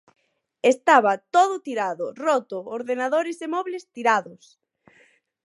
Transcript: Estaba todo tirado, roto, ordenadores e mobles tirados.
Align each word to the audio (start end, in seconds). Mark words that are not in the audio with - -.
Estaba 0.73 1.13
todo 1.35 1.55
tirado, 1.67 2.05
roto, 2.25 2.57
ordenadores 2.77 3.37
e 3.45 3.47
mobles 3.55 3.83
tirados. 3.95 4.43